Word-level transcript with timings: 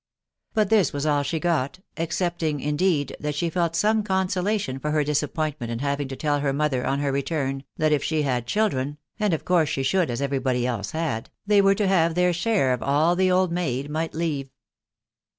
But 0.55 0.71
this 0.71 0.91
wag 0.93 1.05
all 1.05 1.21
she 1.21 1.39
got... 1.39 1.79
excepting, 1.95 2.59
indeed, 2.59 3.15
that 3.19 3.35
she 3.35 3.51
felt 3.51 3.75
some 3.75 4.01
consolation 4.01 4.79
for 4.79 4.89
her 4.89 5.03
disappointment 5.03 5.69
\ti 5.79 5.85
Yiviv&% 5.85 6.07
\» 6.07 6.07
\£\>&£fc 6.07 6.55
mother, 6.55 6.83
on 6.87 7.01
her 7.01 7.11
return, 7.11 7.63
that 7.77 7.91
if 7.91 8.09
the 8.09 8.23
ha&cYiWtore^^A^A 8.23 8.31
M 8.31 8.41
THB 8.41 8.45
WIDOW 8.49 8.69
BABNABY. 8.71 9.33
aha 9.51 9.65
should, 9.83 10.09
as 10.09 10.19
every 10.23 10.39
bowj 10.39 10.63
else 10.65 10.91
had,) 10.93 11.29
they 11.45 11.61
were 11.61 11.75
to 11.75 11.87
have 11.87 12.15
their 12.15 12.33
share 12.33 12.73
of 12.73 12.81
all 12.81 13.15
the 13.15 13.29
old 13.29 13.51
maid 13.51 13.91
might 13.91 14.15
leave. 14.15 14.49